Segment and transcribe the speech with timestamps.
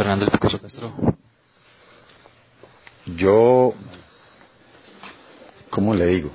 [0.00, 0.94] Fernando El Pecoso Castro.
[3.04, 3.74] Yo,
[5.68, 6.30] ¿cómo le digo?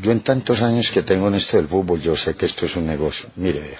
[0.00, 2.74] Yo en tantos años que tengo en esto del fútbol, yo sé que esto es
[2.74, 3.28] un negocio.
[3.36, 3.78] Mire, vea.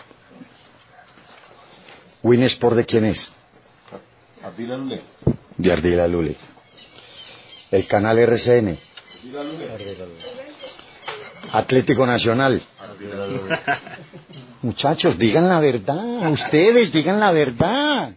[2.22, 3.32] ¿Win Sport de quién es?
[4.44, 5.00] Ardila Lule.
[5.56, 6.36] De Ardila Lule.
[7.72, 8.78] El canal RCN.
[11.50, 12.62] Atlético Nacional.
[14.62, 16.30] Muchachos, digan la verdad.
[16.30, 18.14] Ustedes digan la verdad.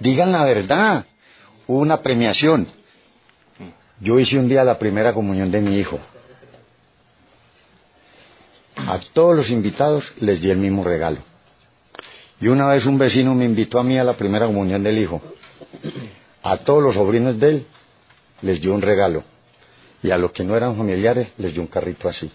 [0.00, 1.06] Digan la verdad.
[1.66, 2.66] Hubo una premiación.
[4.00, 5.98] Yo hice un día la primera comunión de mi hijo.
[8.76, 11.18] A todos los invitados les di el mismo regalo.
[12.40, 15.22] Y una vez un vecino me invitó a mí a la primera comunión del hijo.
[16.42, 17.66] A todos los sobrinos de él
[18.42, 19.22] les dio un regalo.
[20.02, 22.30] Y a los que no eran familiares les dio un carrito así.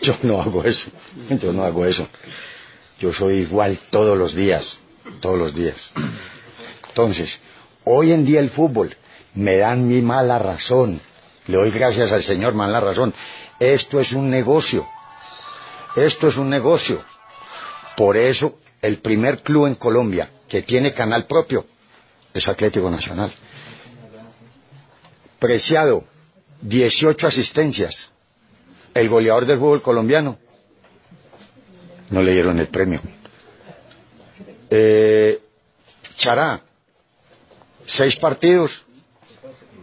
[0.00, 0.90] Yo no hago eso.
[1.40, 2.06] Yo no hago eso.
[2.98, 4.80] Yo soy igual todos los días.
[5.20, 5.92] Todos los días.
[6.88, 7.38] Entonces,
[7.84, 8.94] hoy en día el fútbol
[9.34, 11.00] me dan mi mala razón.
[11.46, 13.14] Le doy gracias al Señor, mala razón.
[13.60, 14.86] Esto es un negocio.
[15.94, 17.02] Esto es un negocio.
[17.96, 21.66] Por eso, el primer club en Colombia que tiene canal propio
[22.34, 23.32] es Atlético Nacional.
[25.38, 26.04] Preciado,
[26.60, 28.10] 18 asistencias.
[28.96, 30.38] El goleador del fútbol colombiano.
[32.08, 33.02] No le dieron el premio.
[34.70, 35.38] Eh,
[36.16, 36.62] Chará,
[37.84, 38.84] seis partidos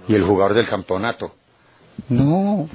[0.07, 1.35] y el jugador del campeonato.
[2.09, 2.67] No,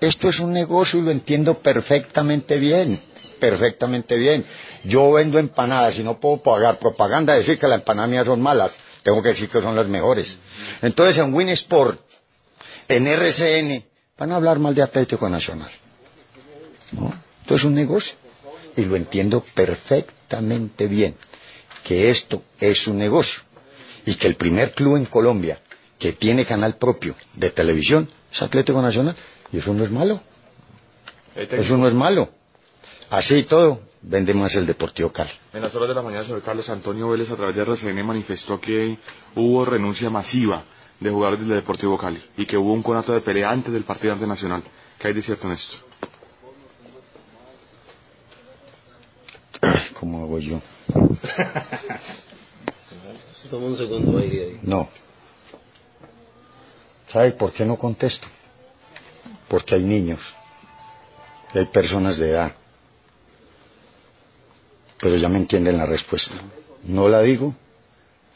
[0.00, 2.98] esto es un negocio y lo entiendo perfectamente bien,
[3.38, 4.46] perfectamente bien.
[4.84, 8.78] Yo vendo empanadas y no puedo pagar propaganda, decir que las empanadas mías son malas,
[9.02, 10.38] tengo que decir que son las mejores.
[10.80, 12.00] Entonces en Winsport,
[12.88, 13.84] en RCN,
[14.16, 15.70] van a hablar mal de Atlético Nacional.
[16.92, 17.12] ¿No?
[17.42, 18.14] Esto es un negocio
[18.76, 21.14] y lo entiendo perfectamente bien,
[21.84, 23.42] que esto es un negocio
[24.06, 25.58] y que el primer club en Colombia
[25.98, 29.14] que tiene canal propio de televisión es Atlético Nacional
[29.52, 30.20] y eso no es malo.
[31.34, 32.28] Eso no es malo.
[33.10, 35.30] Así y todo, vende más el Deportivo Cali.
[35.52, 38.60] En las horas de la mañana, señor Carlos Antonio Vélez, a través de RCN, manifestó
[38.60, 38.96] que
[39.34, 40.62] hubo renuncia masiva
[40.98, 44.12] de jugadores del Deportivo Cali y que hubo un conato de pelea antes del partido
[44.12, 44.62] ante Nacional.
[44.98, 45.76] ¿Qué hay de cierto en esto?
[50.02, 50.60] ¿Cómo hago yo?
[53.50, 54.58] Toma un segundo aire ahí.
[54.64, 54.88] No.
[57.08, 58.26] ¿Sabe por qué no contesto?
[59.46, 60.18] Porque hay niños,
[61.54, 62.52] y hay personas de edad.
[65.00, 66.34] Pero ya me entienden la respuesta.
[66.82, 67.54] No la digo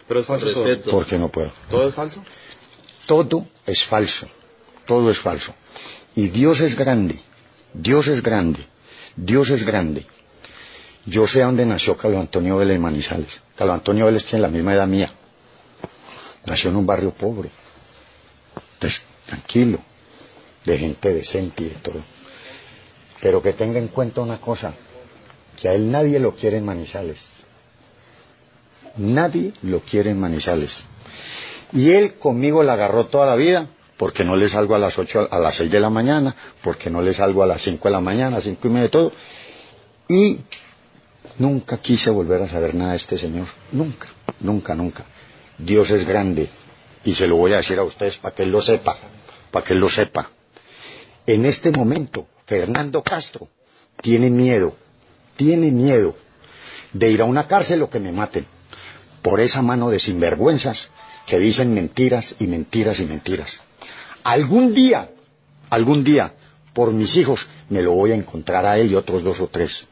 [0.07, 0.67] Pero es falso todo.
[0.67, 0.93] Respeto.
[0.93, 1.51] porque no puedo.
[1.69, 2.23] ¿Todo es falso?
[3.07, 4.29] Todo es falso.
[4.87, 5.53] Todo es falso.
[6.15, 7.19] Y Dios es grande.
[7.75, 8.65] Dios es grande.
[9.17, 10.07] Dios es grande.
[11.07, 13.41] Yo sé dónde nació Carlos Antonio Vélez Manizales.
[13.57, 15.11] Carlos Antonio Vélez tiene la misma edad mía.
[16.47, 17.49] Nació en un barrio pobre.
[18.75, 19.79] Entonces, tranquilo.
[20.65, 22.03] De gente decente y de todo.
[23.21, 24.73] Pero que tenga en cuenta una cosa.
[25.57, 27.29] Que a él nadie lo quiere en Manizales.
[28.97, 30.85] Nadie lo quiere en Manizales.
[31.73, 35.29] Y él conmigo la agarró toda la vida, porque no le salgo a las ocho,
[35.31, 38.01] a las seis de la mañana, porque no le salgo a las cinco de la
[38.01, 39.13] mañana, cinco y media de todo.
[40.09, 40.41] Y
[41.39, 43.47] nunca quise volver a saber nada de este señor.
[43.73, 44.09] Nunca,
[44.41, 45.05] nunca, nunca.
[45.59, 46.49] Dios es grande.
[47.05, 48.97] Y se lo voy a decir a ustedes para que él lo sepa,
[49.51, 50.31] para que él lo sepa.
[51.27, 53.49] En este momento, Fernando Castro
[54.01, 54.75] tiene miedo,
[55.37, 56.15] tiene miedo
[56.93, 58.47] de ir a una cárcel o que me maten
[59.23, 60.89] por esa mano de sinvergüenzas
[61.27, 63.59] que dicen mentiras y mentiras y mentiras.
[64.23, 65.11] Algún día,
[65.71, 66.33] algún día,
[66.73, 69.89] por mis hijos, me lo voy a encontrar a él y otros dos o tres.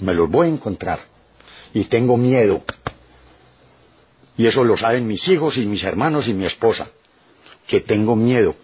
[0.00, 1.00] Me los voy a encontrar.
[1.72, 2.62] Y tengo miedo.
[4.36, 6.88] Y eso lo saben mis hijos y mis hermanos y mi esposa.
[7.66, 8.54] Que tengo miedo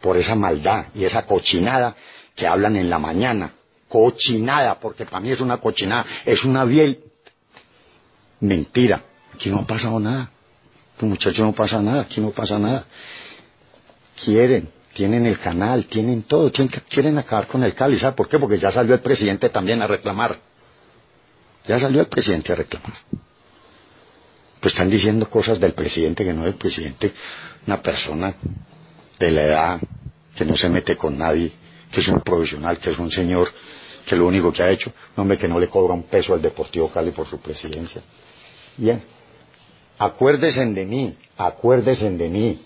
[0.00, 1.94] por esa maldad y esa cochinada
[2.34, 3.52] que hablan en la mañana.
[3.88, 6.98] Cochinada, porque para mí es una cochinada, es una biel
[8.40, 9.02] mentira.
[9.34, 10.30] Aquí no ha pasado nada.
[10.94, 12.84] Este muchacho no pasa nada, aquí no pasa nada.
[14.22, 17.98] Quieren, tienen el canal, tienen todo, tienen, quieren acabar con el Cali.
[17.98, 18.38] ¿Sabe por qué?
[18.38, 20.38] Porque ya salió el presidente también a reclamar.
[21.66, 22.94] Ya salió el presidente a reclamar.
[24.60, 27.12] Pues están diciendo cosas del presidente que no es el presidente,
[27.66, 28.34] una persona
[29.18, 29.80] de la edad
[30.36, 31.52] que no se mete con nadie,
[31.90, 33.52] que es un profesional, que es un señor,
[34.06, 36.90] que lo único que ha hecho, hombre que no le cobra un peso al Deportivo
[36.90, 38.02] Cali por su presidencia.
[38.76, 39.02] Bien,
[39.98, 42.60] acuérdense de mí, acuérdense de mí,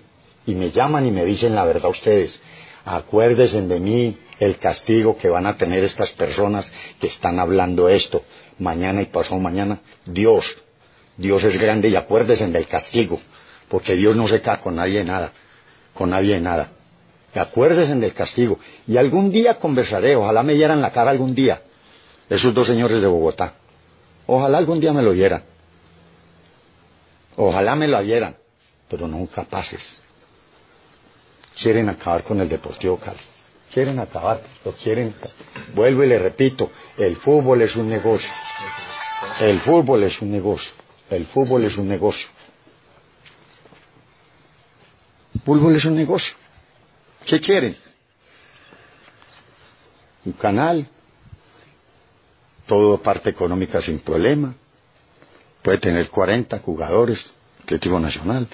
[0.46, 2.38] y me llaman y me dicen la verdad ustedes,
[2.84, 8.22] acuérdense de mí el castigo que van a tener estas personas que están hablando esto,
[8.58, 9.78] mañana y pasado mañana.
[10.04, 10.58] Dios,
[11.16, 13.20] Dios es grande y acuérdese del castigo,
[13.68, 15.32] porque Dios no se cae con nadie de nada,
[15.94, 16.70] con nadie de nada.
[17.34, 18.58] Acuérdese del castigo.
[18.86, 21.60] Y algún día conversaré, ojalá me dieran la cara algún día,
[22.30, 23.54] esos dos señores de Bogotá.
[24.26, 25.42] Ojalá algún día me lo dieran.
[27.36, 28.34] Ojalá me lo dieran,
[28.88, 29.98] pero no capaces.
[31.54, 33.35] Quieren acabar con el Deportivo Cali.
[33.72, 35.14] Quieren acabar, lo quieren.
[35.74, 38.30] Vuelvo y le repito, el fútbol es un negocio.
[39.40, 40.72] El fútbol es un negocio.
[41.10, 42.28] El fútbol es un negocio.
[45.44, 46.34] Fútbol es un negocio.
[47.24, 47.76] ¿Qué quieren?
[50.24, 50.86] Un canal,
[52.66, 54.54] todo parte económica sin problema,
[55.62, 57.24] puede tener 40 jugadores,
[57.62, 58.48] Atlético Nacional.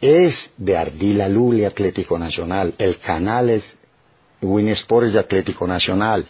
[0.00, 3.76] Es de Ardila Lule Atlético Nacional, el canal es
[4.42, 6.26] Winsport de Atlético Nacional,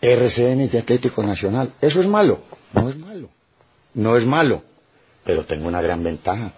[0.00, 1.72] RCN de Atlético Nacional.
[1.80, 2.42] ¿Eso es malo?
[2.72, 3.30] No es malo.
[3.94, 4.62] No es malo,
[5.24, 6.52] pero tengo una gran ventaja.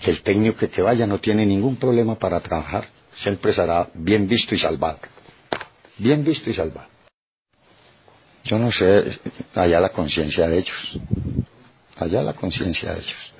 [0.00, 2.88] Que el técnico que te vaya no tiene ningún problema para trabajar.
[3.14, 4.98] Siempre será bien visto y salvado.
[5.98, 6.88] Bien visto y salvado.
[8.44, 9.18] Yo no sé,
[9.54, 10.98] allá la conciencia de ellos.
[11.96, 13.32] Allá la conciencia de ellos.